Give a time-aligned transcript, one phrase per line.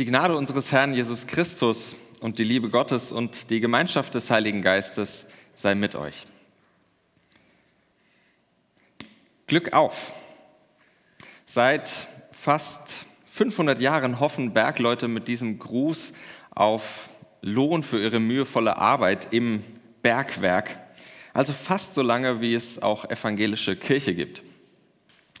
[0.00, 4.62] Die Gnade unseres Herrn Jesus Christus und die Liebe Gottes und die Gemeinschaft des Heiligen
[4.62, 6.26] Geistes sei mit euch.
[9.46, 10.14] Glück auf!
[11.44, 11.90] Seit
[12.32, 16.14] fast 500 Jahren hoffen Bergleute mit diesem Gruß
[16.48, 17.10] auf
[17.42, 19.62] Lohn für ihre mühevolle Arbeit im
[20.00, 20.78] Bergwerk.
[21.34, 24.42] Also fast so lange, wie es auch evangelische Kirche gibt.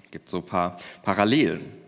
[0.04, 1.79] Es gibt so ein paar Parallelen.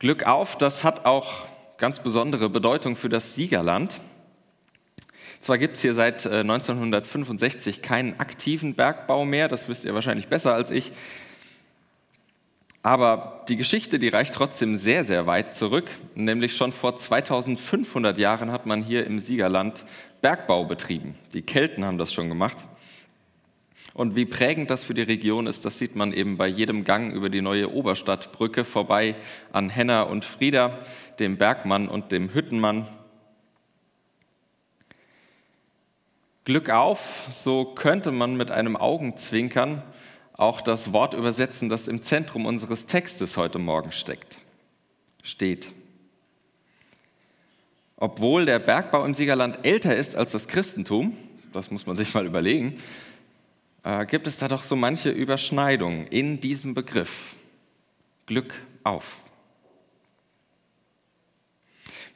[0.00, 1.46] Glück auf, das hat auch
[1.76, 4.00] ganz besondere Bedeutung für das Siegerland.
[5.42, 10.28] Zwar gibt es hier seit 1965 äh, keinen aktiven Bergbau mehr, das wisst ihr wahrscheinlich
[10.28, 10.92] besser als ich,
[12.82, 15.90] aber die Geschichte, die reicht trotzdem sehr, sehr weit zurück.
[16.14, 19.84] Nämlich schon vor 2500 Jahren hat man hier im Siegerland
[20.22, 21.14] Bergbau betrieben.
[21.34, 22.56] Die Kelten haben das schon gemacht.
[23.92, 27.12] Und wie prägend das für die Region ist, das sieht man eben bei jedem Gang
[27.12, 29.16] über die neue Oberstadtbrücke vorbei
[29.52, 30.78] an Henna und Frieda,
[31.18, 32.86] dem Bergmann und dem Hüttenmann.
[36.44, 39.82] Glück auf, so könnte man mit einem Augenzwinkern
[40.32, 44.38] auch das Wort übersetzen, das im Zentrum unseres Textes heute Morgen steckt,
[45.22, 45.70] steht.
[47.96, 51.14] Obwohl der Bergbau im Siegerland älter ist als das Christentum,
[51.52, 52.76] das muss man sich mal überlegen,
[53.82, 57.36] äh, gibt es da doch so manche Überschneidungen in diesem Begriff.
[58.26, 59.18] Glück auf.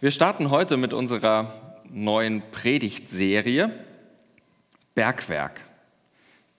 [0.01, 3.73] Wir starten heute mit unserer neuen Predigtserie
[4.95, 5.61] Bergwerk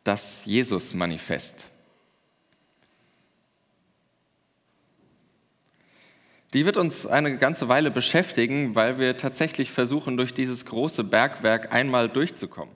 [0.04, 1.66] das Jesus-Manifest.
[6.54, 11.74] Die wird uns eine ganze Weile beschäftigen, weil wir tatsächlich versuchen, durch dieses große Bergwerk
[11.74, 12.74] einmal durchzukommen.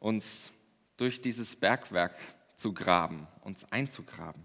[0.00, 0.50] Uns
[0.96, 2.14] durch dieses Bergwerk
[2.56, 4.44] zu graben, uns einzugraben.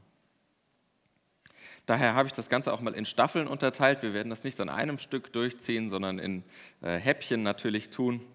[1.86, 4.02] Daher habe ich das Ganze auch mal in Staffeln unterteilt.
[4.02, 6.44] Wir werden das nicht an einem Stück durchziehen, sondern in
[6.82, 8.26] äh, Häppchen natürlich tun.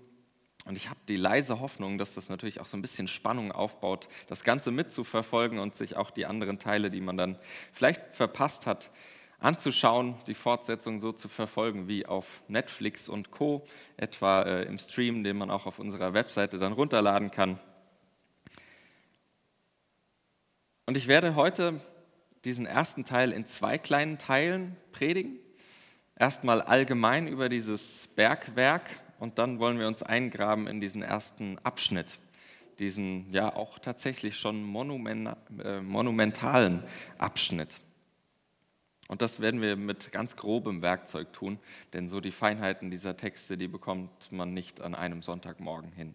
[0.64, 4.09] Und ich habe die leise Hoffnung, dass das natürlich auch so ein bisschen Spannung aufbaut,
[4.26, 7.38] das Ganze mitzuverfolgen und sich auch die anderen Teile, die man dann
[7.72, 8.91] vielleicht verpasst hat,
[9.38, 13.65] anzuschauen, die Fortsetzung so zu verfolgen wie auf Netflix und Co,
[13.97, 17.60] etwa äh, im Stream, den man auch auf unserer Webseite dann runterladen kann.
[20.89, 21.81] Und ich werde heute
[22.45, 25.41] diesen ersten Teil in zwei kleinen Teilen predigen.
[26.15, 28.89] Erstmal allgemein über dieses Bergwerk,
[29.19, 32.19] und dann wollen wir uns eingraben in diesen ersten Abschnitt,
[32.79, 36.85] diesen ja auch tatsächlich schon äh, monumentalen
[37.19, 37.81] Abschnitt.
[39.09, 41.59] Und das werden wir mit ganz grobem Werkzeug tun,
[41.95, 46.15] denn so die Feinheiten dieser Texte, die bekommt man nicht an einem Sonntagmorgen hin.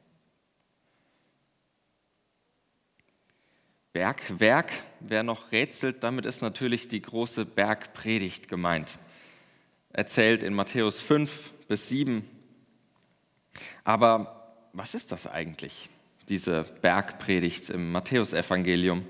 [3.94, 9.00] Bergwerk, wer noch rätselt, damit ist natürlich die große Bergpredigt gemeint.
[9.92, 12.26] Erzählt in Matthäus 5 bis 7
[13.84, 15.90] aber was ist das eigentlich,
[16.30, 19.06] diese Bergpredigt im Matthäusevangelium?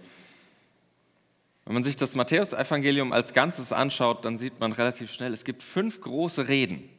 [1.65, 5.61] Wenn man sich das Matthäusevangelium als Ganzes anschaut, dann sieht man relativ schnell, es gibt
[5.61, 6.89] fünf große Reden.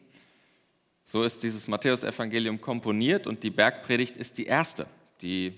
[1.04, 4.86] So ist dieses Matthäusevangelium komponiert und die Bergpredigt ist die erste,
[5.20, 5.54] die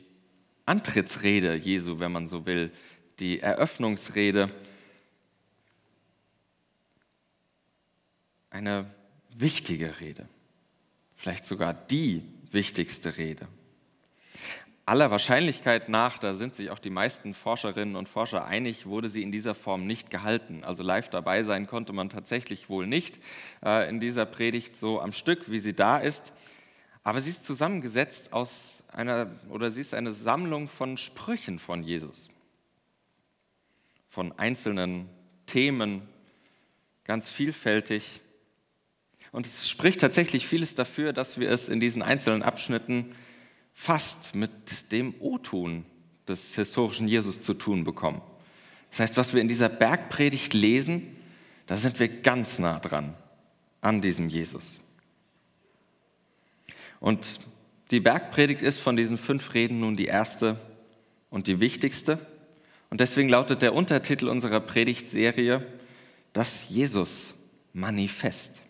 [0.66, 2.72] Antrittsrede Jesu, wenn man so will,
[3.18, 4.50] die Eröffnungsrede.
[8.50, 8.86] Eine
[9.30, 10.28] wichtige Rede
[11.24, 13.48] vielleicht sogar die wichtigste Rede.
[14.84, 19.22] Aller Wahrscheinlichkeit nach, da sind sich auch die meisten Forscherinnen und Forscher einig, wurde sie
[19.22, 20.64] in dieser Form nicht gehalten.
[20.64, 23.20] Also live dabei sein konnte man tatsächlich wohl nicht
[23.64, 26.34] äh, in dieser Predigt so am Stück, wie sie da ist.
[27.02, 32.28] Aber sie ist zusammengesetzt aus einer, oder sie ist eine Sammlung von Sprüchen von Jesus.
[34.08, 35.08] Von einzelnen
[35.46, 36.02] Themen,
[37.04, 38.20] ganz vielfältig.
[39.32, 43.14] Und es spricht tatsächlich vieles dafür, dass wir es in diesen einzelnen Abschnitten
[43.72, 45.84] fast mit dem O-Tun
[46.28, 48.22] des historischen Jesus zu tun bekommen.
[48.90, 51.16] Das heißt, was wir in dieser Bergpredigt lesen,
[51.66, 53.14] da sind wir ganz nah dran
[53.80, 54.80] an diesem Jesus.
[57.00, 57.40] Und
[57.94, 60.58] die Bergpredigt ist von diesen fünf Reden nun die erste
[61.30, 62.18] und die wichtigste.
[62.90, 65.64] Und deswegen lautet der Untertitel unserer Predigtserie
[66.32, 68.62] das Jesus-Manifest.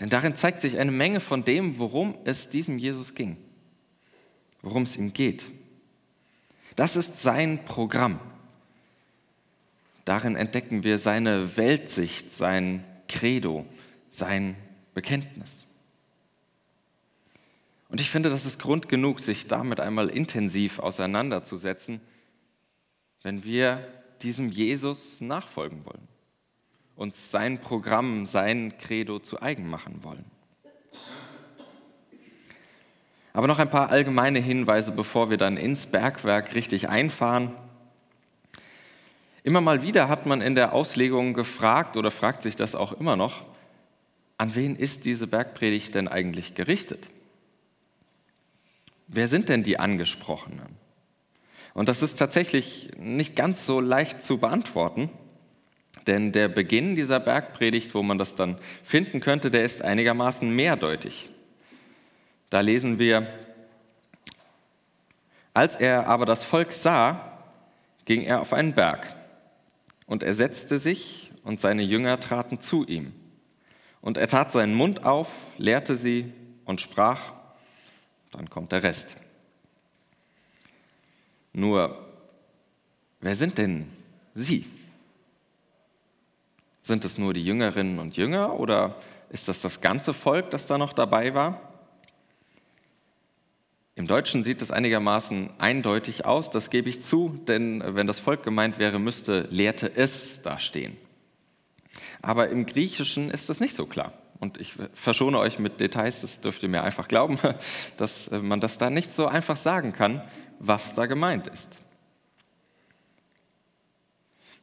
[0.00, 3.36] Denn darin zeigt sich eine Menge von dem, worum es diesem Jesus ging,
[4.60, 5.46] worum es ihm geht.
[6.74, 8.18] Das ist sein Programm.
[10.04, 13.66] Darin entdecken wir seine Weltsicht, sein Credo,
[14.08, 14.56] sein
[14.94, 15.64] Bekenntnis.
[17.90, 22.00] Und ich finde, das ist Grund genug, sich damit einmal intensiv auseinanderzusetzen,
[23.22, 23.84] wenn wir
[24.22, 26.06] diesem Jesus nachfolgen wollen,
[26.94, 30.24] uns sein Programm, sein Credo zu eigen machen wollen.
[33.32, 37.52] Aber noch ein paar allgemeine Hinweise, bevor wir dann ins Bergwerk richtig einfahren.
[39.42, 43.16] Immer mal wieder hat man in der Auslegung gefragt oder fragt sich das auch immer
[43.16, 43.46] noch,
[44.36, 47.08] an wen ist diese Bergpredigt denn eigentlich gerichtet?
[49.12, 50.76] Wer sind denn die Angesprochenen?
[51.74, 55.10] Und das ist tatsächlich nicht ganz so leicht zu beantworten,
[56.06, 61.28] denn der Beginn dieser Bergpredigt, wo man das dann finden könnte, der ist einigermaßen mehrdeutig.
[62.50, 63.26] Da lesen wir,
[65.54, 67.42] als er aber das Volk sah,
[68.04, 69.08] ging er auf einen Berg
[70.06, 73.12] und er setzte sich und seine Jünger traten zu ihm.
[74.00, 75.28] Und er tat seinen Mund auf,
[75.58, 76.32] lehrte sie
[76.64, 77.39] und sprach,
[78.30, 79.14] dann kommt der Rest.
[81.52, 82.06] Nur,
[83.20, 83.86] wer sind denn
[84.34, 84.66] Sie?
[86.82, 88.96] Sind es nur die Jüngerinnen und Jünger oder
[89.30, 91.60] ist das das ganze Volk, das da noch dabei war?
[93.96, 98.42] Im Deutschen sieht es einigermaßen eindeutig aus, das gebe ich zu, denn wenn das Volk
[98.42, 100.96] gemeint wäre, müsste lehrte es dastehen.
[102.22, 104.14] Aber im Griechischen ist das nicht so klar.
[104.40, 107.38] Und ich verschone euch mit Details, das dürft ihr mir einfach glauben,
[107.98, 110.22] dass man das da nicht so einfach sagen kann,
[110.58, 111.78] was da gemeint ist.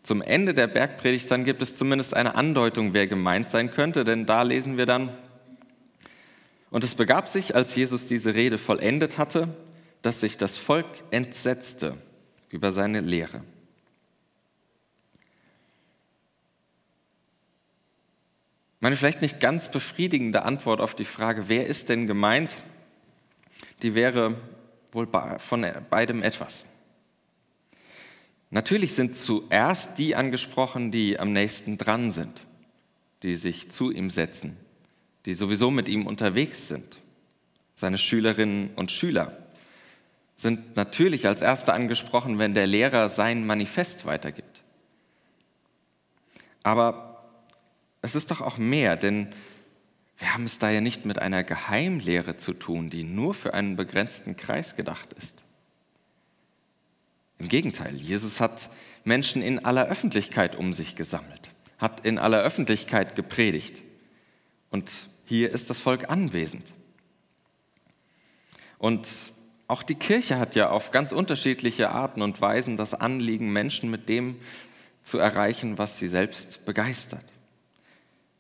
[0.01, 4.25] Zum Ende der Bergpredigt dann gibt es zumindest eine Andeutung, wer gemeint sein könnte, denn
[4.25, 5.12] da lesen wir dann,
[6.69, 9.56] und es begab sich, als Jesus diese Rede vollendet hatte,
[10.01, 11.97] dass sich das Volk entsetzte
[12.50, 13.41] über seine Lehre.
[18.87, 22.55] Meine vielleicht nicht ganz befriedigende Antwort auf die Frage, wer ist denn gemeint,
[23.81, 24.37] die wäre
[24.93, 26.63] wohl von beidem etwas.
[28.49, 32.45] Natürlich sind zuerst die angesprochen, die am nächsten dran sind,
[33.23, 34.55] die sich zu ihm setzen,
[35.25, 36.97] die sowieso mit ihm unterwegs sind.
[37.75, 39.37] Seine Schülerinnen und Schüler
[40.37, 44.63] sind natürlich als Erste angesprochen, wenn der Lehrer sein Manifest weitergibt.
[46.63, 47.06] Aber
[48.01, 49.33] es ist doch auch mehr, denn
[50.17, 53.75] wir haben es da ja nicht mit einer Geheimlehre zu tun, die nur für einen
[53.75, 55.44] begrenzten Kreis gedacht ist.
[57.39, 58.69] Im Gegenteil, Jesus hat
[59.03, 63.83] Menschen in aller Öffentlichkeit um sich gesammelt, hat in aller Öffentlichkeit gepredigt.
[64.71, 64.91] Und
[65.25, 66.73] hier ist das Volk anwesend.
[68.79, 69.07] Und
[69.67, 74.09] auch die Kirche hat ja auf ganz unterschiedliche Arten und Weisen das Anliegen, Menschen mit
[74.09, 74.39] dem
[75.03, 77.25] zu erreichen, was sie selbst begeistert.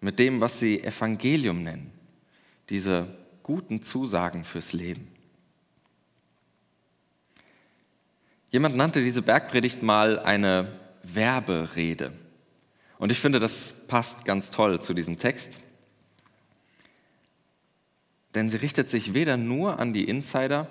[0.01, 1.91] Mit dem, was sie Evangelium nennen.
[2.69, 3.07] Diese
[3.43, 5.07] guten Zusagen fürs Leben.
[8.51, 10.71] Jemand nannte diese Bergpredigt mal eine
[11.03, 12.13] Werberede.
[12.97, 15.59] Und ich finde, das passt ganz toll zu diesem Text
[18.37, 20.67] denn sie richtet sich weder nur an die Insider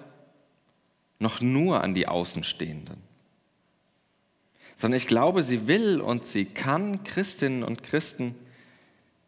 [1.18, 2.98] noch nur an die Außenstehenden,
[4.76, 8.36] sondern ich glaube, sie will und sie kann Christinnen und Christen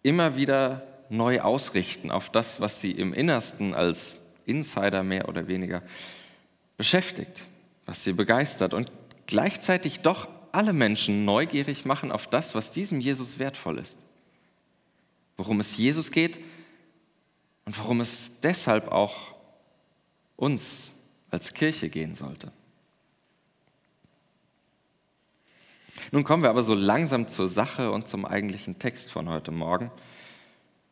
[0.08, 4.16] immer wieder neu ausrichten auf das, was sie im Innersten als
[4.46, 5.82] Insider mehr oder weniger
[6.76, 7.44] beschäftigt,
[7.86, 8.90] was sie begeistert und
[9.26, 13.98] gleichzeitig doch alle Menschen neugierig machen auf das, was diesem Jesus wertvoll ist.
[15.36, 16.38] Worum es Jesus geht,
[17.68, 19.34] und warum es deshalb auch
[20.36, 20.90] uns
[21.30, 22.50] als Kirche gehen sollte.
[26.10, 29.90] Nun kommen wir aber so langsam zur Sache und zum eigentlichen Text von heute Morgen,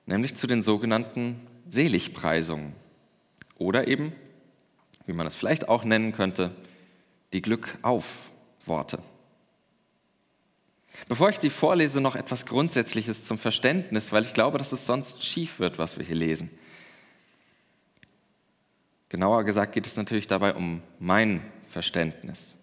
[0.05, 2.75] nämlich zu den sogenannten Seligpreisungen
[3.57, 4.13] oder eben,
[5.07, 6.51] wie man es vielleicht auch nennen könnte,
[7.33, 8.99] die Glückauf-Worte.
[11.09, 15.23] Bevor ich die vorlese, noch etwas Grundsätzliches zum Verständnis, weil ich glaube, dass es sonst
[15.23, 16.51] schief wird, was wir hier lesen.
[19.09, 22.56] Genauer gesagt geht es natürlich dabei um mein Verständnis.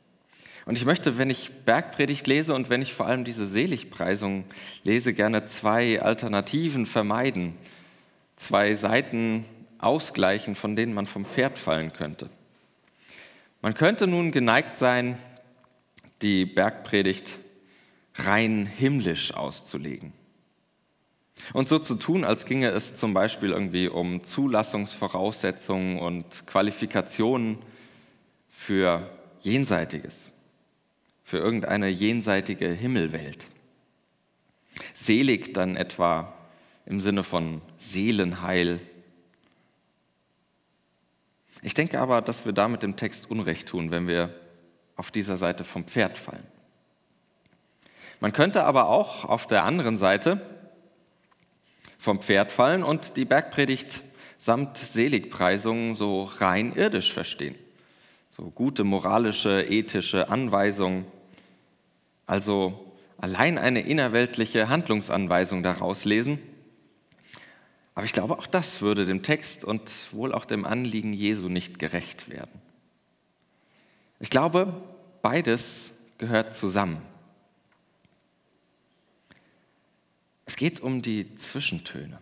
[0.66, 4.46] Und ich möchte, wenn ich Bergpredigt lese und wenn ich vor allem diese Seligpreisung
[4.84, 7.56] lese, gerne zwei Alternativen vermeiden,
[8.38, 9.46] zwei Seiten
[9.80, 12.30] ausgleichen, von denen man vom Pferd fallen könnte.
[13.62, 15.18] Man könnte nun geneigt sein,
[16.22, 17.40] die Bergpredigt
[18.16, 20.14] rein himmlisch auszulegen.
[21.52, 27.58] Und so zu tun, als ginge es zum Beispiel irgendwie um Zulassungsvoraussetzungen und Qualifikationen
[28.50, 29.10] für
[29.42, 30.30] Jenseitiges,
[31.34, 33.48] für irgendeine jenseitige Himmelwelt.
[34.94, 36.32] Selig dann etwa
[36.86, 38.80] im Sinne von Seelenheil.
[41.64, 44.32] Ich denke aber, dass wir damit dem Text Unrecht tun, wenn wir
[44.96, 46.46] auf dieser Seite vom Pferd fallen.
[48.20, 50.40] Man könnte aber auch auf der anderen Seite
[51.98, 54.04] vom Pferd fallen und die Bergpredigt
[54.38, 57.56] samt Seligpreisungen so rein irdisch verstehen.
[58.30, 61.08] So gute moralische, ethische Anweisungen.
[62.26, 66.40] Also allein eine innerweltliche Handlungsanweisung daraus lesen.
[67.96, 71.80] Aber ich glaube, auch das würde dem Text und wohl auch dem Anliegen Jesu nicht
[71.80, 72.62] gerecht werden.
[74.20, 74.82] Ich glaube,
[75.22, 77.02] beides gehört zusammen.
[80.46, 82.20] Es geht um die Zwischentöne,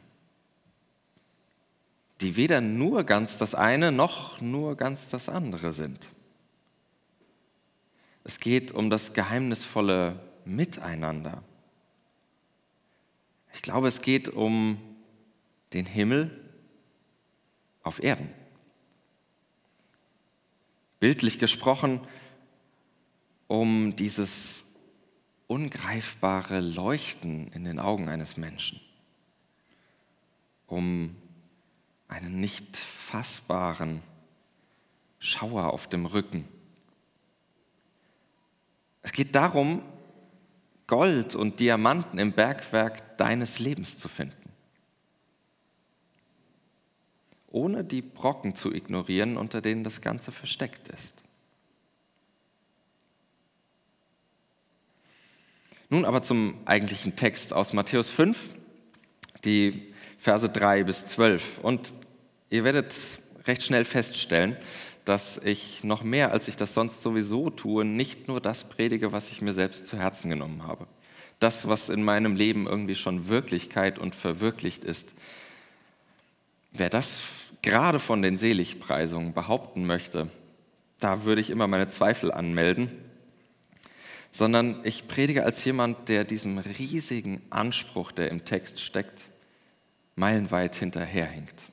[2.22, 6.08] die weder nur ganz das eine noch nur ganz das andere sind.
[8.24, 11.44] Es geht um das geheimnisvolle Miteinander.
[13.54, 14.80] Ich glaube, es geht um
[15.74, 16.40] den Himmel
[17.84, 18.30] auf Erden.
[21.00, 22.02] Bildlich gesprochen
[23.48, 24.64] um dieses
[25.48, 28.80] ungreifbare Leuchten in den Augen eines Menschen,
[30.68, 31.14] um
[32.08, 34.02] einen nicht fassbaren
[35.20, 36.48] Schauer auf dem Rücken.
[39.02, 39.82] Es geht darum,
[40.88, 44.52] Gold und Diamanten im Bergwerk deines Lebens zu finden,
[47.48, 51.24] ohne die Brocken zu ignorieren, unter denen das Ganze versteckt ist.
[55.90, 58.56] Nun aber zum eigentlichen Text aus Matthäus 5,
[59.44, 61.58] die Verse 3 bis 12.
[61.60, 61.94] Und
[62.50, 62.96] ihr werdet
[63.46, 64.56] recht schnell feststellen,
[65.06, 69.32] dass ich noch mehr, als ich das sonst sowieso tue, nicht nur das predige, was
[69.32, 70.88] ich mir selbst zu Herzen genommen habe.
[71.40, 75.14] Das, was in meinem Leben irgendwie schon Wirklichkeit und verwirklicht ist.
[76.72, 77.22] Wer das
[77.62, 80.30] gerade von den Seligpreisungen behaupten möchte,
[81.00, 82.92] da würde ich immer meine Zweifel anmelden
[84.32, 89.28] sondern ich predige als jemand, der diesem riesigen Anspruch, der im Text steckt,
[90.16, 91.71] meilenweit hinterherhinkt.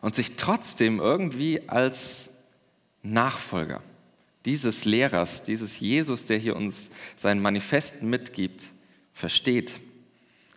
[0.00, 2.30] Und sich trotzdem irgendwie als
[3.02, 3.82] Nachfolger
[4.46, 8.70] dieses Lehrers, dieses Jesus, der hier uns sein Manifest mitgibt,
[9.12, 9.72] versteht.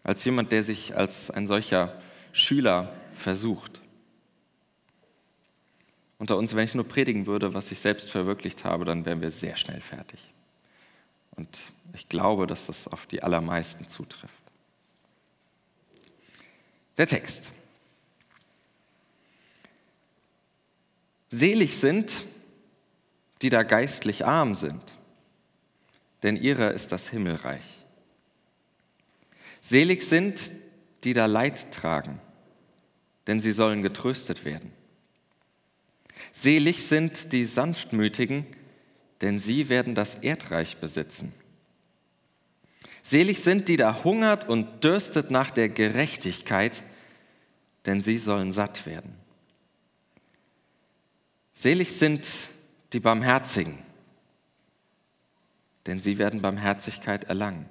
[0.03, 1.99] Als jemand, der sich als ein solcher
[2.31, 3.81] Schüler versucht.
[6.19, 9.31] Unter uns, wenn ich nur predigen würde, was ich selbst verwirklicht habe, dann wären wir
[9.31, 10.19] sehr schnell fertig.
[11.35, 11.57] Und
[11.93, 14.33] ich glaube, dass das auf die allermeisten zutrifft.
[16.97, 17.51] Der Text.
[21.29, 22.25] Selig sind,
[23.41, 24.83] die da geistlich arm sind,
[26.23, 27.79] denn ihrer ist das Himmelreich.
[29.61, 30.51] Selig sind,
[31.03, 32.19] die da Leid tragen,
[33.27, 34.71] denn sie sollen getröstet werden.
[36.31, 38.45] Selig sind die Sanftmütigen,
[39.21, 41.33] denn sie werden das Erdreich besitzen.
[43.03, 46.83] Selig sind, die da hungert und dürstet nach der Gerechtigkeit,
[47.85, 49.18] denn sie sollen satt werden.
[51.61, 52.25] Selig sind
[52.93, 53.79] die Barmherzigen,
[55.87, 57.69] denn sie werden Barmherzigkeit erlangen.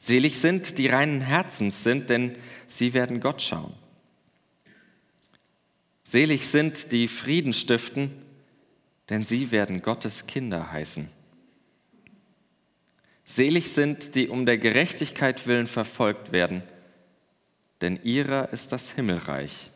[0.00, 2.36] Selig sind, die reinen Herzens sind, denn
[2.66, 3.72] sie werden Gott schauen.
[6.02, 8.10] Selig sind, die Frieden stiften,
[9.10, 11.08] denn sie werden Gottes Kinder heißen.
[13.24, 16.64] Selig sind, die um der Gerechtigkeit willen verfolgt werden,
[17.80, 19.70] denn ihrer ist das Himmelreich.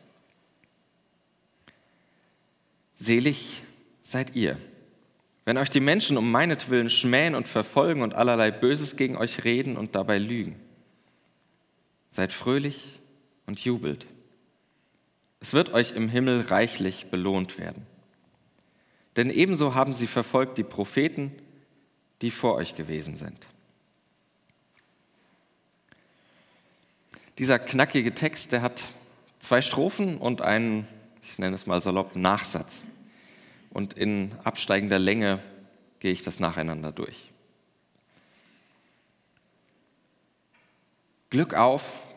[3.01, 3.63] Selig
[4.03, 4.57] seid ihr,
[5.45, 9.77] wenn euch die Menschen um meinetwillen schmähen und verfolgen und allerlei Böses gegen euch reden
[9.77, 10.59] und dabei lügen.
[12.09, 12.99] Seid fröhlich
[13.47, 14.05] und jubelt.
[15.39, 17.87] Es wird euch im Himmel reichlich belohnt werden.
[19.15, 21.31] Denn ebenso haben sie verfolgt die Propheten,
[22.21, 23.47] die vor euch gewesen sind.
[27.37, 28.83] Dieser knackige Text, der hat
[29.39, 30.85] zwei Strophen und einen,
[31.23, 32.83] ich nenne es mal salopp, Nachsatz.
[33.71, 35.39] Und in absteigender Länge
[35.99, 37.29] gehe ich das nacheinander durch.
[41.29, 42.15] Glück auf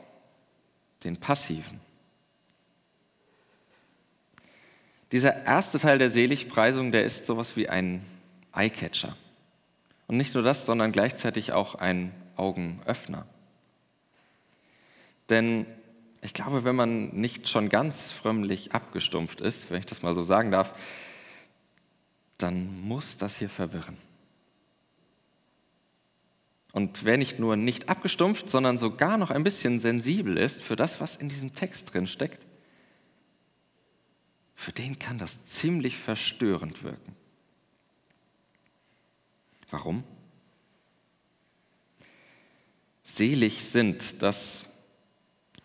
[1.05, 1.81] den Passiven.
[5.11, 8.05] Dieser erste Teil der Seligpreisung, der ist sowas wie ein
[8.53, 9.15] Eyecatcher.
[10.07, 13.27] Und nicht nur das, sondern gleichzeitig auch ein Augenöffner.
[15.29, 15.67] Denn
[16.23, 20.23] ich glaube, wenn man nicht schon ganz frömmlich abgestumpft ist, wenn ich das mal so
[20.23, 20.73] sagen darf,
[22.43, 23.97] dann muss das hier verwirren.
[26.73, 31.01] Und wer nicht nur nicht abgestumpft, sondern sogar noch ein bisschen sensibel ist für das,
[31.01, 32.47] was in diesem Text drin steckt,
[34.55, 37.15] für den kann das ziemlich verstörend wirken.
[39.71, 40.05] Warum?
[43.13, 44.65] selig sind, das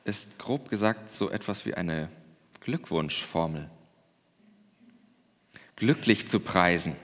[0.03, 2.09] ist grob gesagt so etwas wie eine
[2.59, 3.69] Glückwunschformel.
[5.77, 6.95] Glücklich zu preisen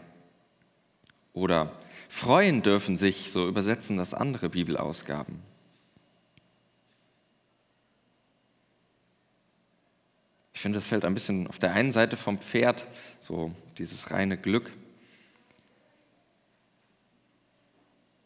[1.32, 5.40] oder freuen dürfen sich, so übersetzen das andere Bibelausgaben.
[10.54, 12.88] Ich finde, das fällt ein bisschen auf der einen Seite vom Pferd,
[13.20, 14.72] so dieses reine Glück.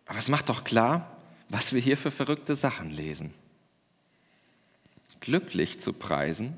[0.06, 1.18] Aber es macht doch klar,
[1.50, 3.34] was wir hier für verrückte Sachen lesen.
[5.20, 6.58] Glücklich zu preisen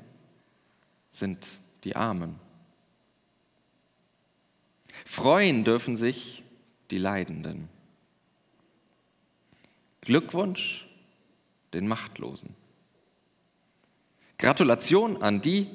[1.10, 1.44] sind
[1.82, 2.38] die Armen.
[5.04, 6.42] Freuen dürfen sich
[6.90, 7.68] die Leidenden.
[10.00, 10.86] Glückwunsch
[11.72, 12.54] den Machtlosen.
[14.38, 15.68] Gratulation an die,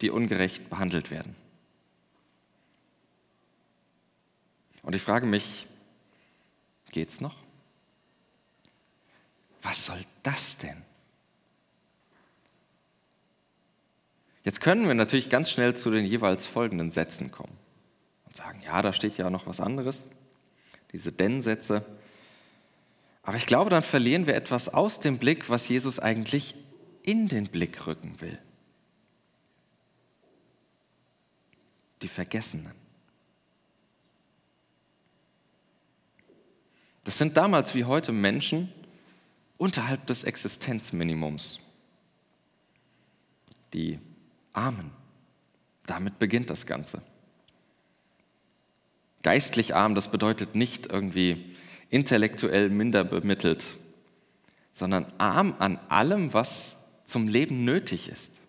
[0.00, 1.34] die ungerecht behandelt werden.
[4.82, 5.66] Und ich frage mich,
[6.90, 7.36] geht's noch?
[9.62, 10.80] Was soll das denn?
[14.44, 17.65] Jetzt können wir natürlich ganz schnell zu den jeweils folgenden Sätzen kommen
[18.36, 20.04] sagen, ja, da steht ja noch was anderes,
[20.92, 21.84] diese Denn-Sätze.
[23.22, 26.54] Aber ich glaube, dann verlieren wir etwas aus dem Blick, was Jesus eigentlich
[27.02, 28.38] in den Blick rücken will.
[32.02, 32.74] Die Vergessenen.
[37.04, 38.72] Das sind damals wie heute Menschen
[39.58, 41.60] unterhalb des Existenzminimums.
[43.72, 43.98] Die
[44.52, 44.90] Armen.
[45.86, 47.00] Damit beginnt das Ganze.
[49.26, 51.56] Geistlich arm, das bedeutet nicht irgendwie
[51.90, 53.66] intellektuell minder bemittelt,
[54.72, 58.40] sondern arm an allem, was zum Leben nötig ist.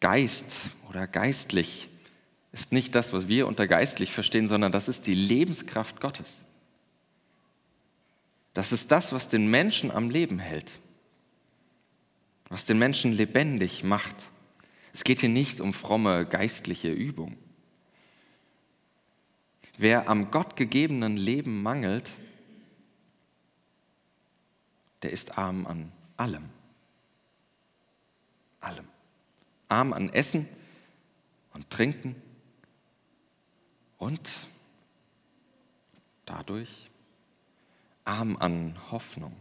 [0.00, 1.88] Geist oder geistlich
[2.52, 6.42] ist nicht das, was wir unter geistlich verstehen, sondern das ist die Lebenskraft Gottes.
[8.52, 10.70] Das ist das, was den Menschen am Leben hält,
[12.50, 14.28] was den Menschen lebendig macht.
[14.92, 17.38] Es geht hier nicht um fromme geistliche Übung.
[19.80, 22.10] Wer am gottgegebenen Leben mangelt,
[25.02, 26.48] der ist arm an allem.
[28.60, 28.88] Allem.
[29.68, 30.48] Arm an Essen
[31.54, 32.16] und Trinken
[33.98, 34.28] und
[36.26, 36.90] dadurch
[38.04, 39.36] arm an Hoffnung.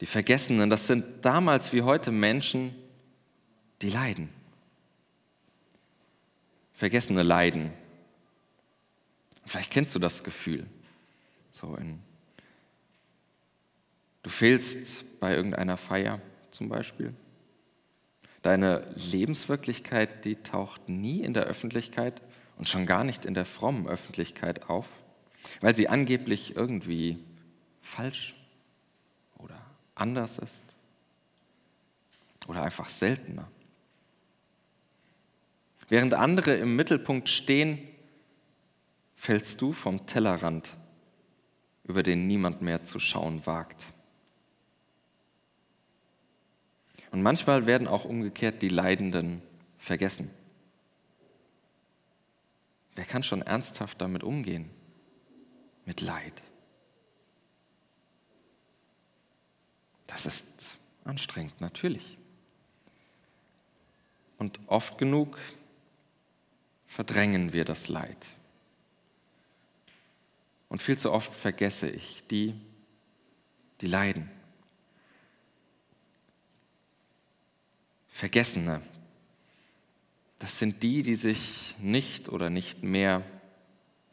[0.00, 2.74] Die Vergessenen, das sind damals wie heute Menschen,
[3.80, 4.28] die leiden.
[6.74, 7.72] Vergessene leiden.
[9.46, 10.66] Vielleicht kennst du das Gefühl.
[11.52, 12.00] So in,
[14.22, 17.14] du fehlst bei irgendeiner Feier zum Beispiel.
[18.42, 22.20] Deine Lebenswirklichkeit, die taucht nie in der Öffentlichkeit
[22.58, 24.88] und schon gar nicht in der frommen Öffentlichkeit auf,
[25.60, 27.18] weil sie angeblich irgendwie
[27.80, 28.34] falsch
[29.38, 29.60] oder
[29.94, 30.62] anders ist
[32.46, 33.48] oder einfach seltener.
[35.88, 37.78] Während andere im Mittelpunkt stehen,
[39.14, 40.76] fällst du vom Tellerrand,
[41.84, 43.86] über den niemand mehr zu schauen wagt.
[47.10, 49.40] Und manchmal werden auch umgekehrt die Leidenden
[49.78, 50.30] vergessen.
[52.96, 54.70] Wer kann schon ernsthaft damit umgehen?
[55.84, 56.42] Mit Leid.
[60.06, 62.18] Das ist anstrengend, natürlich.
[64.38, 65.38] Und oft genug
[66.94, 68.24] verdrängen wir das Leid.
[70.68, 72.54] Und viel zu oft vergesse ich die,
[73.80, 74.30] die leiden.
[78.06, 78.80] Vergessene,
[80.38, 83.24] das sind die, die sich nicht oder nicht mehr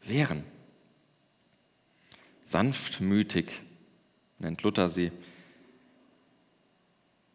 [0.02, 0.42] wehren.
[2.42, 3.62] Sanftmütig
[4.40, 5.12] nennt Luther sie,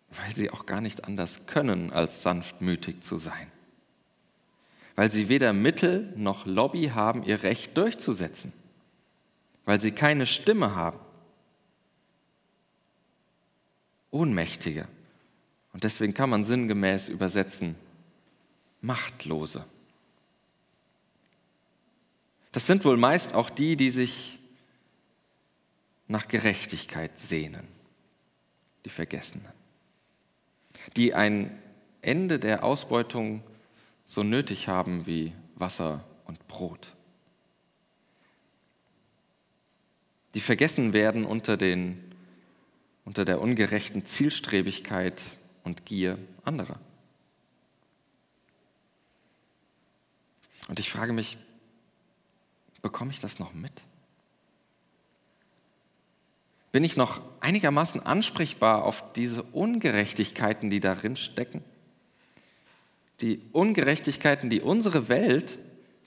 [0.10, 3.50] weil sie auch gar nicht anders können, als sanftmütig zu sein.
[4.98, 8.52] Weil sie weder Mittel noch Lobby haben, ihr Recht durchzusetzen.
[9.64, 11.00] Weil sie keine Stimme haben.
[14.10, 14.88] Ohnmächtige.
[15.72, 17.76] Und deswegen kann man sinngemäß übersetzen,
[18.82, 19.66] Machtlose.
[22.52, 24.40] Das sind wohl meist auch die, die sich
[26.08, 27.68] nach Gerechtigkeit sehnen,
[28.84, 29.46] die Vergessenen,
[30.96, 31.56] die ein
[32.02, 33.44] Ende der Ausbeutung
[34.08, 36.96] so nötig haben wie Wasser und Brot.
[40.34, 42.04] Die vergessen werden unter, den,
[43.06, 45.22] unter der ungerechten Zielstrebigkeit
[45.64, 46.80] und Gier anderer.
[50.70, 51.38] Und ich frage mich,
[52.82, 53.74] bekomme ich das noch mit?
[56.72, 61.64] Bin ich noch einigermaßen ansprechbar auf diese Ungerechtigkeiten, die darin stecken?
[63.22, 65.60] Die Ungerechtigkeiten, die unsere Welt,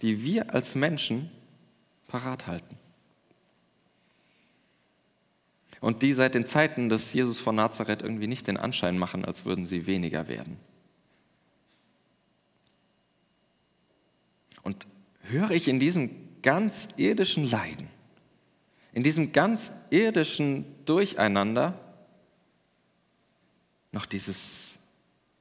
[0.03, 1.31] die wir als Menschen
[2.09, 2.79] parat halten.
[5.81, 9.45] Und die seit den Zeiten des Jesus von Nazareth irgendwie nicht den Anschein machen, als
[9.45, 10.59] würden sie weniger werden.
[14.63, 14.87] Und
[15.23, 16.11] höre ich in diesem
[16.43, 17.89] ganz irdischen Leiden,
[18.93, 21.79] in diesem ganz irdischen Durcheinander
[23.93, 24.79] noch dieses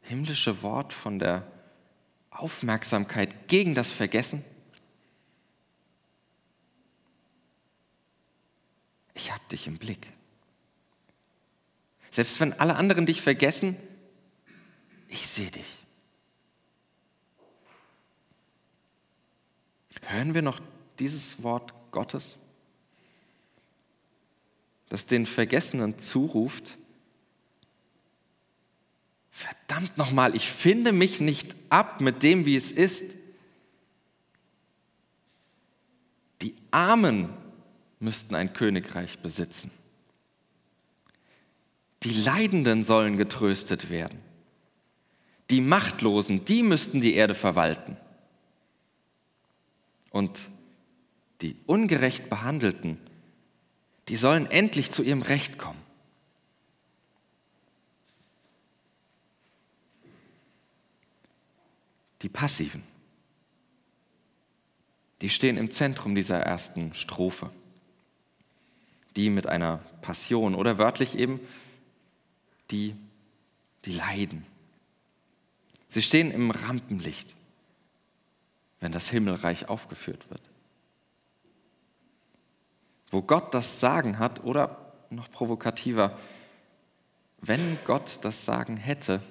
[0.01, 1.45] himmlische Wort von der
[2.39, 4.43] Aufmerksamkeit gegen das Vergessen?
[9.13, 10.07] Ich habe dich im Blick.
[12.11, 13.75] Selbst wenn alle anderen dich vergessen,
[15.09, 15.65] ich sehe dich.
[20.03, 20.59] Hören wir noch
[20.97, 22.37] dieses Wort Gottes,
[24.89, 26.77] das den Vergessenen zuruft,
[29.39, 33.05] verdammt nochmal, ich finde mich nicht ab mit dem, wie es ist.
[36.41, 37.29] Die Armen
[37.99, 39.71] müssten ein Königreich besitzen.
[42.03, 44.19] Die Leidenden sollen getröstet werden.
[45.49, 47.95] Die Machtlosen, die müssten die Erde verwalten.
[50.09, 50.49] Und
[51.41, 52.97] die ungerecht Behandelten,
[54.09, 55.88] die sollen endlich zu ihrem Recht kommen.
[62.21, 62.83] Die Passiven,
[65.21, 67.49] die stehen im Zentrum dieser ersten Strophe.
[69.15, 71.39] Die mit einer Passion oder wörtlich eben
[72.71, 72.95] die,
[73.85, 74.45] die leiden.
[75.87, 77.35] Sie stehen im Rampenlicht,
[78.79, 80.41] wenn das Himmelreich aufgeführt wird.
[83.11, 86.17] Wo Gott das Sagen hat oder noch provokativer,
[87.41, 89.21] wenn Gott das Sagen hätte,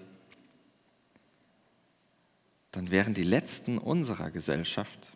[2.72, 5.12] dann wären die Letzten unserer Gesellschaft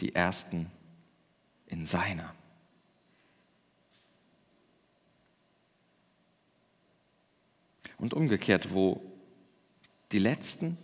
[0.00, 0.70] die Ersten
[1.66, 2.34] in seiner.
[7.98, 9.02] Und umgekehrt, wo
[10.12, 10.78] die Letzten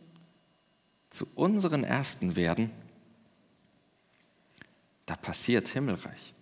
[1.10, 2.70] zu unseren Ersten werden,
[5.06, 6.34] da passiert Himmelreich.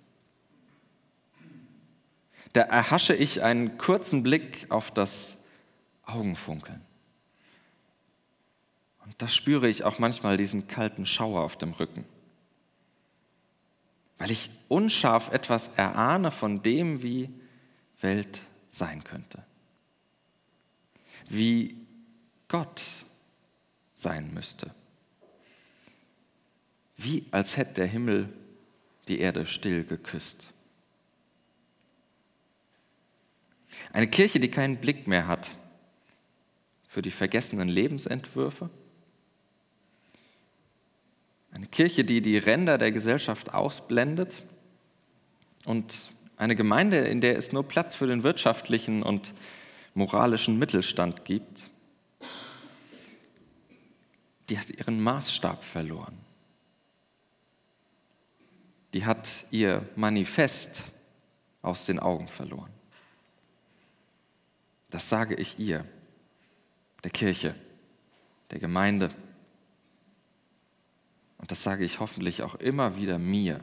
[2.54, 5.36] Da erhasche ich einen kurzen Blick auf das
[6.04, 6.80] Augenfunkeln.
[9.04, 12.04] Und da spüre ich auch manchmal diesen kalten Schauer auf dem Rücken,
[14.18, 17.30] weil ich unscharf etwas erahne von dem, wie
[18.00, 19.44] Welt sein könnte
[21.32, 21.76] wie
[22.48, 22.82] Gott
[23.94, 24.74] sein müsste.
[26.96, 28.28] Wie als hätte der Himmel
[29.08, 30.48] die Erde still geküsst.
[33.92, 35.50] Eine Kirche, die keinen Blick mehr hat
[36.86, 38.70] für die vergessenen Lebensentwürfe.
[41.52, 44.44] Eine Kirche, die die Ränder der Gesellschaft ausblendet.
[45.64, 45.94] Und
[46.36, 49.34] eine Gemeinde, in der es nur Platz für den wirtschaftlichen und
[49.94, 51.70] moralischen Mittelstand gibt,
[54.48, 56.18] die hat ihren Maßstab verloren.
[58.94, 60.84] Die hat ihr Manifest
[61.62, 62.70] aus den Augen verloren.
[64.90, 65.86] Das sage ich ihr,
[67.02, 67.54] der Kirche,
[68.50, 69.10] der Gemeinde.
[71.42, 73.60] Und das sage ich hoffentlich auch immer wieder mir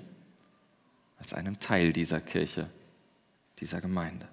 [1.17, 2.69] als einem Teil dieser Kirche,
[3.59, 4.27] dieser Gemeinde.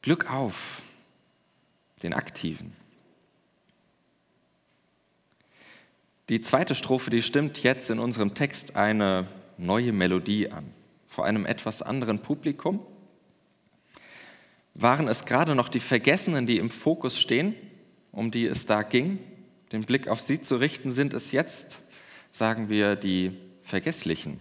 [0.00, 0.80] Glück auf,
[2.02, 2.74] den Aktiven.
[6.30, 10.72] Die zweite Strophe, die stimmt jetzt in unserem Text eine neue Melodie an,
[11.06, 12.80] vor einem etwas anderen Publikum.
[14.72, 17.54] Waren es gerade noch die Vergessenen, die im Fokus stehen,
[18.14, 19.18] um die es da ging,
[19.72, 21.80] den Blick auf sie zu richten, sind es jetzt,
[22.32, 24.40] sagen wir, die Vergesslichen,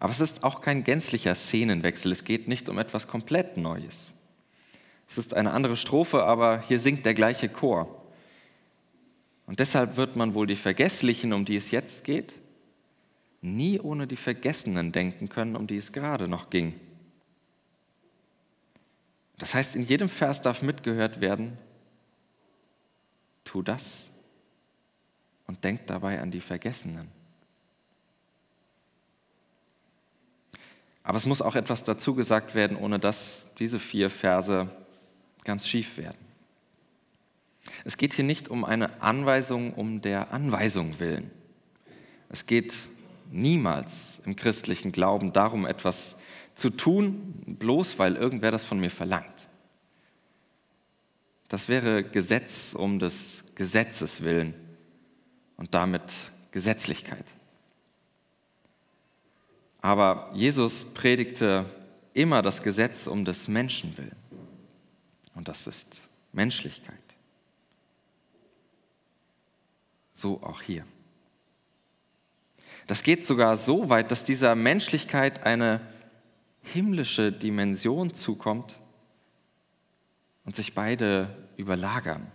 [0.00, 2.12] aber es ist auch kein gänzlicher Szenenwechsel.
[2.12, 4.12] Es geht nicht um etwas komplett Neues.
[5.08, 8.06] Es ist eine andere Strophe, aber hier singt der gleiche Chor.
[9.46, 12.34] Und deshalb wird man wohl die Vergesslichen, um die es jetzt geht,
[13.40, 16.78] nie ohne die Vergessenen denken können, um die es gerade noch ging.
[19.38, 21.56] Das heißt, in jedem Vers darf mitgehört werden,
[23.44, 24.10] tu das
[25.46, 27.08] und denk dabei an die Vergessenen.
[31.02, 34.68] Aber es muss auch etwas dazu gesagt werden, ohne dass diese vier Verse
[35.44, 36.18] ganz schief werden.
[37.86, 41.30] Es geht hier nicht um eine Anweisung um der Anweisung willen.
[42.28, 42.74] Es geht
[43.30, 46.17] niemals im christlichen Glauben darum, etwas
[46.58, 49.48] zu tun, bloß weil irgendwer das von mir verlangt.
[51.48, 54.54] Das wäre Gesetz um des Gesetzes willen
[55.56, 56.02] und damit
[56.50, 57.24] Gesetzlichkeit.
[59.80, 61.64] Aber Jesus predigte
[62.12, 64.16] immer das Gesetz um des Menschen willen.
[65.34, 66.96] Und das ist Menschlichkeit.
[70.12, 70.84] So auch hier.
[72.88, 75.80] Das geht sogar so weit, dass dieser Menschlichkeit eine
[76.72, 78.78] himmlische Dimension zukommt
[80.44, 82.30] und sich beide überlagern.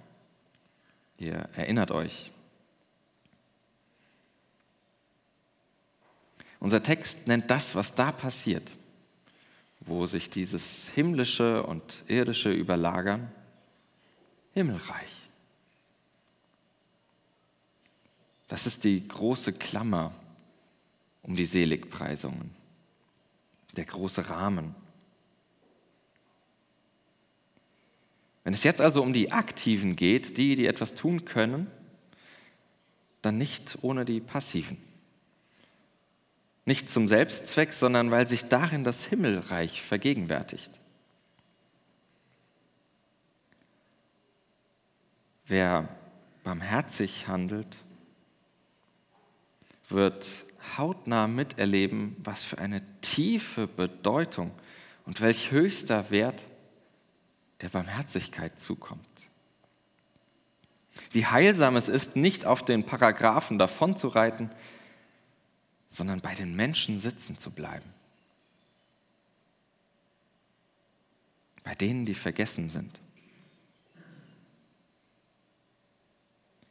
[1.17, 2.31] Ihr erinnert euch.
[6.59, 8.71] Unser Text nennt das, was da passiert,
[9.81, 13.31] wo sich dieses himmlische und irdische überlagern,
[14.53, 15.29] Himmelreich.
[18.47, 20.13] Das ist die große Klammer
[21.23, 22.51] um die Seligpreisungen,
[23.75, 24.75] der große Rahmen.
[28.43, 31.71] Wenn es jetzt also um die Aktiven geht, die, die etwas tun können,
[33.21, 34.77] dann nicht ohne die Passiven.
[36.65, 40.79] Nicht zum Selbstzweck, sondern weil sich darin das Himmelreich vergegenwärtigt.
[45.45, 45.89] Wer
[46.43, 47.77] barmherzig handelt,
[49.89, 50.45] wird
[50.77, 54.51] hautnah miterleben, was für eine tiefe Bedeutung
[55.05, 56.45] und welch höchster Wert
[57.61, 59.07] der Barmherzigkeit zukommt.
[61.11, 64.49] Wie heilsam es ist, nicht auf den Paragraphen davonzureiten,
[65.89, 67.87] sondern bei den Menschen sitzen zu bleiben.
[71.63, 72.99] Bei denen, die vergessen sind.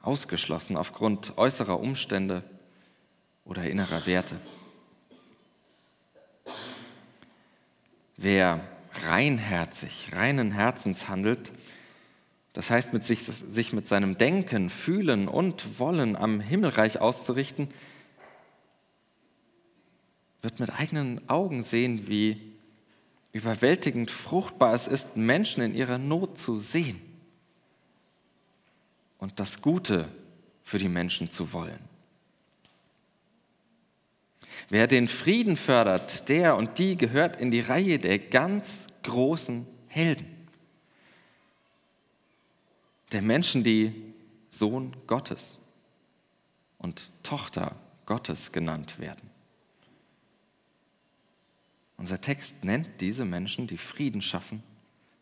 [0.00, 2.42] Ausgeschlossen aufgrund äußerer Umstände
[3.44, 4.37] oder innerer Werte.
[8.16, 8.61] Wer
[9.07, 11.50] reinherzig, reinen Herzens handelt,
[12.52, 17.68] das heißt mit sich, sich mit seinem Denken, Fühlen und Wollen am Himmelreich auszurichten,
[20.42, 22.52] wird mit eigenen Augen sehen, wie
[23.33, 27.00] überwältigend fruchtbar es ist, Menschen in ihrer Not zu sehen
[29.18, 30.09] und das Gute
[30.62, 31.91] für die Menschen zu wollen.
[34.68, 40.26] Wer den Frieden fördert, der und die gehört in die Reihe der ganz großen Helden.
[43.12, 44.14] Der Menschen, die
[44.50, 45.58] Sohn Gottes
[46.78, 49.30] und Tochter Gottes genannt werden.
[51.96, 54.62] Unser Text nennt diese Menschen, die Frieden schaffen,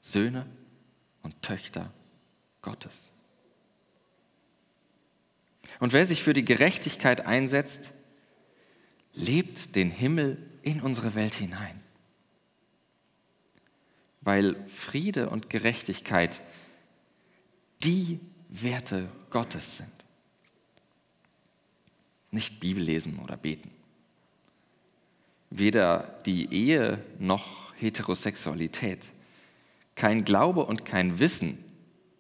[0.01, 0.47] Söhne
[1.23, 1.93] und Töchter
[2.63, 3.11] Gottes.
[5.79, 7.93] Und wer sich für die Gerechtigkeit einsetzt,
[9.13, 11.81] lebt den Himmel in unsere Welt hinein.
[14.21, 16.43] Weil Friede und Gerechtigkeit
[17.83, 19.89] die Werte Gottes sind.
[22.31, 23.71] Nicht Bibel lesen oder beten.
[25.51, 29.05] Weder die Ehe noch Heterosexualität.
[29.95, 31.65] Kein Glaube und kein Wissen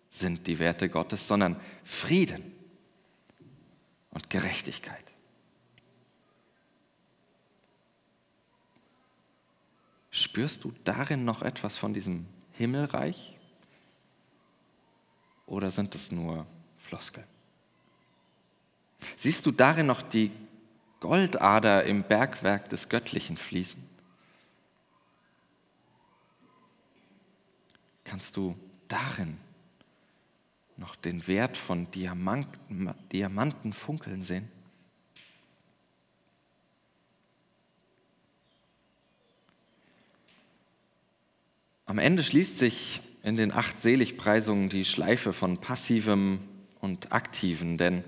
[0.08, 2.42] sind die Werte Gottes, sondern Frieden
[4.10, 5.09] und Gerechtigkeit.
[10.20, 13.38] Spürst du darin noch etwas von diesem Himmelreich?
[15.46, 17.26] Oder sind es nur Floskeln?
[19.16, 20.30] Siehst du darin noch die
[21.00, 23.82] Goldader im Bergwerk des Göttlichen fließen?
[28.04, 28.54] Kannst du
[28.88, 29.38] darin
[30.76, 34.50] noch den Wert von Diamanten, Diamanten funkeln sehen?
[41.90, 46.38] Am Ende schließt sich in den acht Seligpreisungen die Schleife von passivem
[46.80, 48.04] und aktiven, denn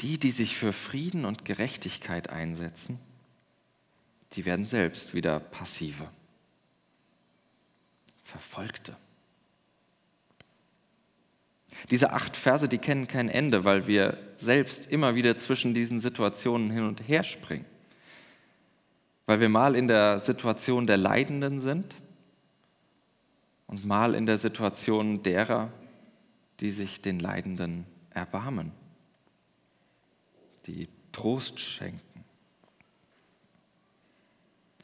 [0.00, 2.98] die, die sich für Frieden und Gerechtigkeit einsetzen,
[4.32, 6.08] die werden selbst wieder passive,
[8.24, 8.96] Verfolgte.
[11.92, 16.72] Diese acht Verse, die kennen kein Ende, weil wir selbst immer wieder zwischen diesen Situationen
[16.72, 17.64] hin und her springen.
[19.26, 21.94] Weil wir mal in der Situation der Leidenden sind
[23.68, 25.70] und mal in der Situation derer,
[26.58, 28.72] die sich den Leidenden erbarmen,
[30.66, 32.24] die Trost schenken.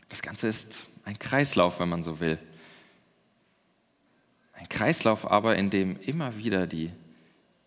[0.08, 2.38] Das Ganze ist ein Kreislauf, wenn man so will.
[4.52, 6.92] Ein Kreislauf aber, in dem immer wieder die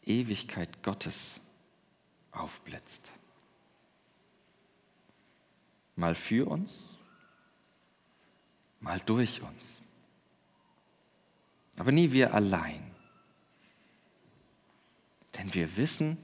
[0.05, 1.41] Ewigkeit Gottes
[2.31, 3.11] aufblitzt.
[5.95, 6.95] Mal für uns,
[8.79, 9.76] mal durch uns.
[11.77, 12.83] Aber nie wir allein.
[15.37, 16.17] Denn wir wissen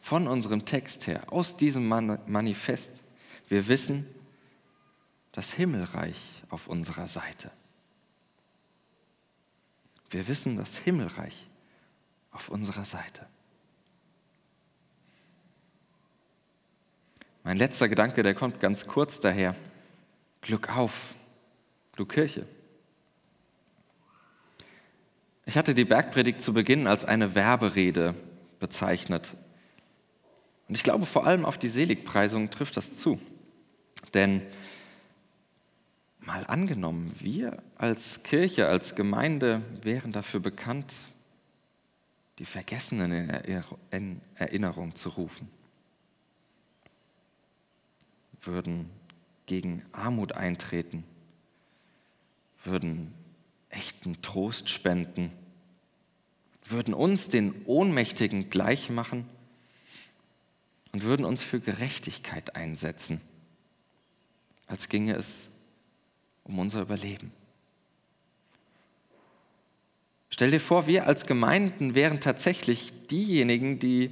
[0.00, 2.92] von unserem Text her, aus diesem Manifest,
[3.48, 4.06] wir wissen,
[5.32, 7.50] das Himmelreich auf unserer Seite.
[10.10, 11.48] Wir wissen das Himmelreich
[12.32, 13.26] auf unserer Seite.
[17.42, 19.54] Mein letzter Gedanke, der kommt ganz kurz daher.
[20.40, 21.14] Glück auf,
[21.96, 22.46] du Kirche.
[25.50, 28.14] Ich hatte die Bergpredigt zu Beginn als eine Werberede
[28.60, 29.34] bezeichnet.
[30.68, 33.20] Und ich glaube, vor allem auf die Seligpreisung trifft das zu.
[34.14, 34.42] Denn
[36.20, 40.94] mal angenommen, wir als Kirche, als Gemeinde wären dafür bekannt,
[42.38, 43.28] die Vergessenen
[43.90, 45.50] in Erinnerung zu rufen,
[48.40, 48.88] würden
[49.46, 51.02] gegen Armut eintreten,
[52.62, 53.12] würden
[53.70, 55.32] echten Trost spenden,
[56.64, 59.28] würden uns den Ohnmächtigen gleich machen?
[60.92, 63.20] Und würden uns für Gerechtigkeit einsetzen,
[64.66, 65.48] als ginge es
[66.42, 67.32] um unser Überleben.
[70.30, 74.10] Stell dir vor, wir als Gemeinden wären tatsächlich diejenigen, die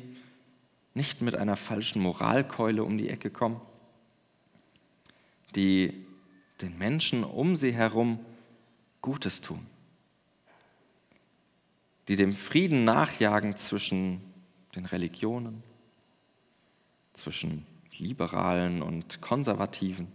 [0.95, 3.61] nicht mit einer falschen Moralkeule um die Ecke kommen,
[5.57, 6.07] die
[6.61, 8.19] den Menschen um sie herum
[9.01, 9.67] Gutes tun,
[12.09, 14.21] die dem Frieden nachjagen zwischen
[14.75, 15.63] den Religionen,
[17.15, 20.09] zwischen Liberalen und Konservativen,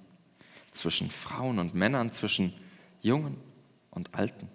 [0.72, 2.54] zwischen Frauen und Männern, zwischen
[3.02, 3.38] Jungen
[3.92, 4.48] und Alten.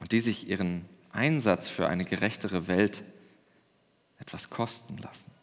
[0.00, 3.02] Und die sich ihren Einsatz für eine gerechtere Welt
[4.18, 5.35] etwas kosten lassen.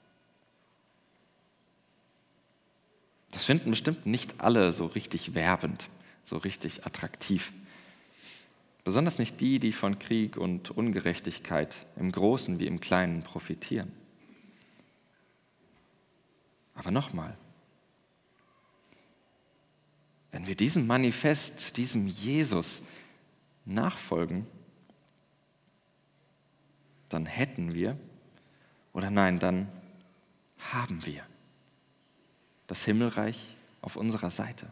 [3.34, 5.90] Das finden bestimmt nicht alle so richtig werbend,
[6.24, 7.52] so richtig attraktiv.
[8.84, 13.92] Besonders nicht die, die von Krieg und Ungerechtigkeit im Großen wie im Kleinen profitieren.
[16.76, 17.36] Aber nochmal,
[20.32, 22.84] wenn wir diesem Manifest, diesem Jesus
[23.66, 24.46] nachfolgen,
[27.10, 27.98] dann hätten wir,
[28.92, 29.70] oder nein, dann
[30.58, 31.24] haben wir
[32.74, 34.68] das Himmelreich auf unserer Seite.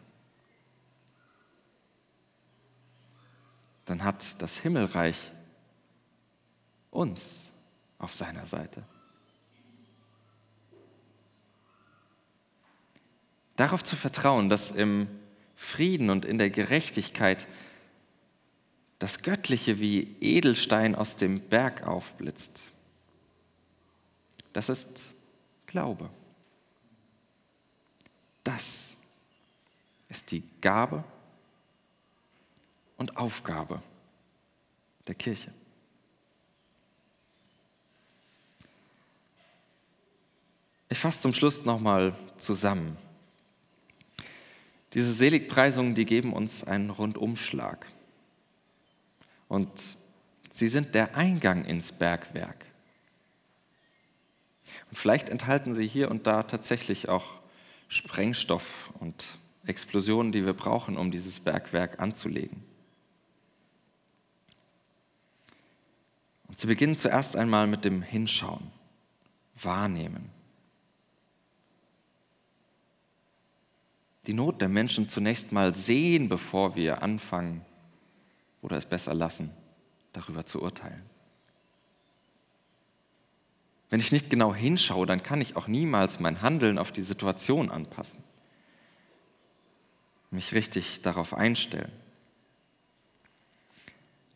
[3.84, 5.30] Dann hat das Himmelreich
[6.90, 7.44] uns
[8.00, 8.82] auf seiner Seite.
[13.54, 15.06] Darauf zu vertrauen, dass im
[15.54, 17.46] Frieden und in der Gerechtigkeit
[18.98, 22.66] das Göttliche wie Edelstein aus dem Berg aufblitzt.
[24.52, 25.02] Das ist
[25.66, 26.10] Glaube.
[28.44, 28.96] Das
[30.08, 31.04] ist die Gabe
[32.96, 33.82] und Aufgabe
[35.06, 35.52] der Kirche.
[40.88, 42.98] Ich fasse zum Schluss nochmal zusammen.
[44.92, 47.86] Diese Seligpreisungen, die geben uns einen Rundumschlag.
[49.48, 49.70] Und
[50.50, 52.66] sie sind der Eingang ins Bergwerk.
[54.90, 57.41] Und vielleicht enthalten sie hier und da tatsächlich auch
[57.92, 59.22] Sprengstoff und
[59.66, 62.64] Explosionen, die wir brauchen, um dieses Bergwerk anzulegen.
[66.48, 68.70] Und sie beginnen zuerst einmal mit dem Hinschauen,
[69.60, 70.30] Wahrnehmen.
[74.26, 77.62] Die Not der Menschen zunächst mal sehen, bevor wir anfangen
[78.62, 79.50] oder es besser lassen,
[80.14, 81.11] darüber zu urteilen.
[83.92, 87.70] Wenn ich nicht genau hinschaue, dann kann ich auch niemals mein Handeln auf die Situation
[87.70, 88.24] anpassen,
[90.30, 91.92] mich richtig darauf einstellen.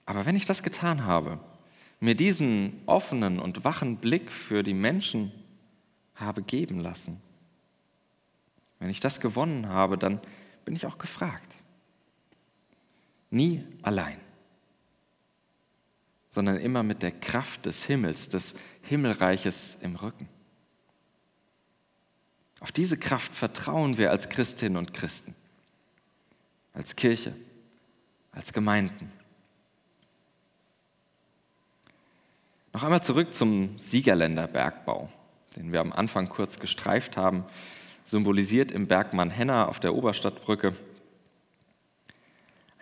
[0.04, 1.40] Aber wenn ich das getan habe,
[2.00, 5.32] mir diesen offenen und wachen Blick für die Menschen
[6.16, 7.18] habe geben lassen,
[8.78, 10.20] wenn ich das gewonnen habe, dann
[10.66, 11.54] bin ich auch gefragt.
[13.30, 14.20] Nie allein
[16.36, 18.56] sondern immer mit der Kraft des Himmels, des
[18.88, 20.28] Himmelreiches im Rücken.
[22.60, 25.34] Auf diese Kraft vertrauen wir als Christinnen und Christen,
[26.72, 27.34] als Kirche,
[28.32, 29.10] als Gemeinden.
[32.72, 35.08] Noch einmal zurück zum Siegerländer Bergbau,
[35.56, 37.44] den wir am Anfang kurz gestreift haben,
[38.04, 40.74] symbolisiert im Bergmann Henna auf der Oberstadtbrücke.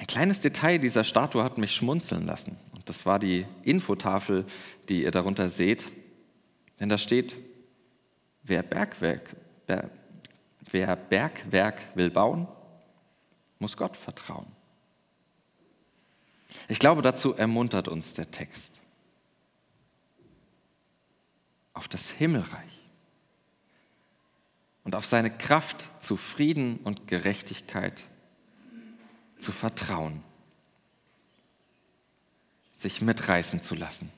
[0.04, 4.44] Ein kleines Detail dieser Statue hat mich schmunzeln lassen Das war die Infotafel,
[4.90, 5.90] die ihr darunter seht.
[6.78, 7.36] Denn da steht,
[8.42, 9.34] wer Bergwerk,
[10.70, 12.46] wer Bergwerk will bauen,
[13.58, 14.44] muss Gott vertrauen.
[16.68, 18.82] Ich glaube, dazu ermuntert uns der Text.
[21.72, 22.90] Auf das Himmelreich
[24.84, 28.10] und auf seine Kraft zu Frieden und Gerechtigkeit
[29.44, 30.22] zu vertrauen,
[32.74, 34.10] sich mitreißen zu lassen,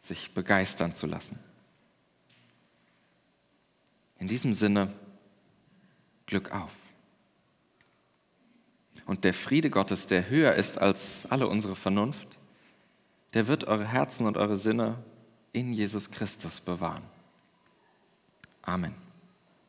[0.00, 1.38] sich begeistern zu lassen.
[4.18, 4.92] In diesem Sinne,
[6.26, 6.72] Glück auf.
[9.04, 12.28] Und der Friede Gottes, der höher ist als alle unsere Vernunft,
[13.34, 15.04] der wird eure Herzen und eure Sinne
[15.52, 17.02] in Jesus Christus bewahren.
[18.62, 19.03] Amen.